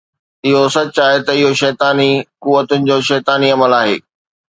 اهو 0.47 0.63
سچ 0.75 0.95
آهي 1.05 1.19
ته 1.25 1.33
اهو 1.37 1.49
شيطاني 1.61 2.09
قوتن 2.43 2.81
جو 2.89 2.97
شيطاني 3.09 3.47
عمل 3.55 3.71
آهي 3.81 3.97